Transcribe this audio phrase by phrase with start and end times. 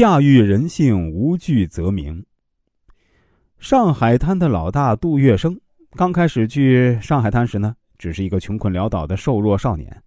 [0.00, 2.24] 驾驭人性，无惧则明。
[3.58, 5.54] 上海滩的老大杜月笙
[5.90, 10.02] 刚开始去上海滩时呢，只是一个穷困潦倒的瘦弱少年，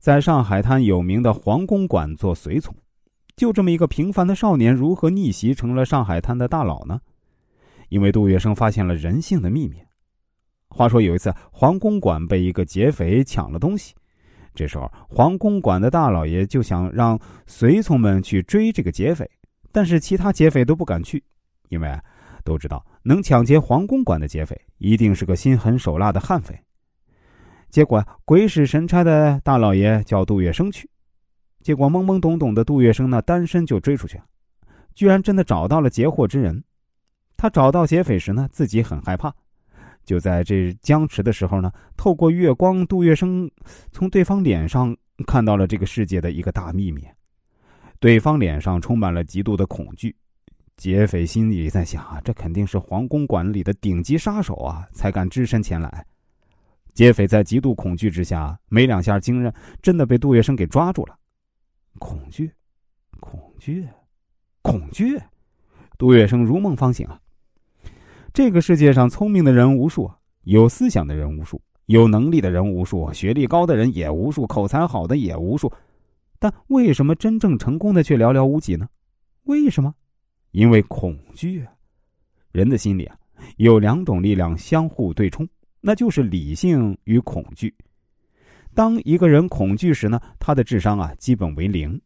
[0.00, 2.74] 在上海滩有名的黄公馆做随从。
[3.36, 7.00] 就这么一个平凡的少年，如何逆袭成了上海滩的大佬呢？
[7.90, 9.76] 因为杜月笙发现了人性的秘密。
[10.66, 13.94] 话说有一次，黄公馆被一个劫匪抢了东西，
[14.54, 19.30] 这时候黄公馆的大老爷就想让随从们去追这个劫匪，
[19.70, 21.22] 但是其他劫匪都不敢去，
[21.68, 21.98] 因为。
[22.44, 26.58] 都知道，能抢劫皇宫馆的劫匪一定是个心狠手辣的悍匪。
[27.70, 30.90] 结果鬼使神差的大老爷叫杜月笙去，
[31.60, 34.24] 结果懵懵懂懂的杜月笙呢，单身就追出去了，
[34.92, 36.64] 居然真的找到了劫货之人。
[37.36, 39.32] 他找到劫匪时呢，自己很害怕。
[40.04, 43.50] 就在这僵持的时候呢，透过月光，杜月笙
[43.90, 47.06] 从对方脸上看到了这个世界的一个大秘密。
[48.00, 50.14] 对方脸上充满了极度的恐惧。
[50.76, 56.04] 劫匪心里在想啊，这肯定是皇宫馆里的顶级杀手啊，才敢只身前来。
[56.94, 61.16] 劫匪在极度恐惧之下，没两下惊人，真的被杜月笙给抓住了。
[61.98, 62.50] 恐惧，
[63.20, 63.86] 恐惧，
[64.62, 65.16] 恐惧！
[65.96, 67.20] 杜月笙如梦方醒啊。
[68.34, 70.10] 这个世界上聪明的人无数，
[70.44, 75.70] 有思想的人无数，有能力的人无数，学历高的人也无数，口才好的也无数，
[76.38, 78.88] 但为什么真正成功的却寥寥无几呢？
[79.42, 79.94] 为什么？
[80.52, 81.62] 因为恐惧，
[82.52, 83.14] 人的心里啊，
[83.58, 85.46] 有两种力量相互对冲，
[85.82, 87.74] 那就是理性与恐惧。
[88.72, 92.00] 当一个人恐惧时呢，他的智商啊，基本为零。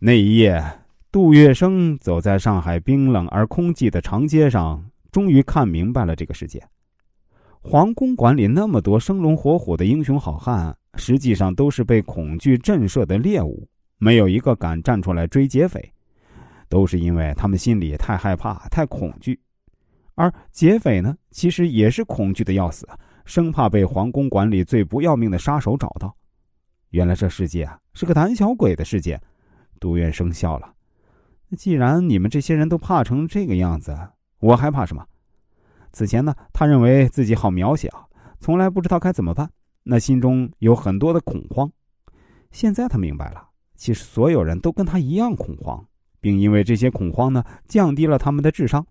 [0.00, 0.60] 那一夜，
[1.12, 6.62] 杜月笙走在上海冰冷而空寂的长街上，终于看明白了这个世界。
[7.60, 15.92] 皇宫馆里那么多生龙活虎的英雄好汉，实际上都是被恐惧震慑的猎物，没有一个敢站出来追劫匪。
[16.68, 19.40] 都是因为他们心里太害怕、太恐惧，
[20.14, 22.86] 而劫匪呢，其实也是恐惧的要死，
[23.24, 26.14] 生怕被皇宫馆里最不要命的杀手找到。
[26.90, 29.18] 原来这世界啊，是个胆小鬼的世界。
[29.80, 30.74] 杜月笙笑了。
[31.56, 33.96] 既然你们这些人都怕成这个样子，
[34.40, 35.04] 我还怕什么？
[35.92, 37.88] 此前呢，他认为自己好渺小，
[38.40, 39.50] 从来不知道该怎么办，
[39.82, 41.70] 那心中有很多的恐慌。
[42.50, 45.84] 现在他明白了，其实所有人都跟他一样恐慌。
[46.20, 48.84] 并因为这些恐慌呢，降低了他们的智商。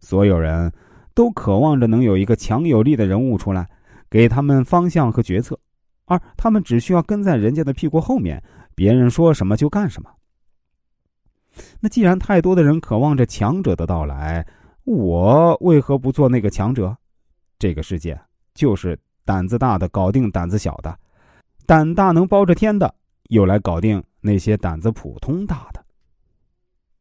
[0.00, 0.70] 所有人
[1.14, 3.66] 都渴望着能有一个强有力的人物出来，
[4.10, 5.58] 给他们方向和决策，
[6.04, 10.10] 而他们只需要跟在人家的屁股后面，别人说什么就干什么。
[11.80, 14.46] 那既然太多的人渴望着强者的到来，
[14.84, 16.96] 我为何不做那个强者？
[17.58, 18.20] 这个世界
[18.54, 20.98] 就是胆子大的搞定胆子小的，
[21.64, 22.94] 胆大能包着天的，
[23.28, 25.85] 又来搞定那些胆子普通大的。